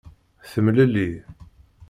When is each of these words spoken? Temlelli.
Temlelli. 0.53 1.09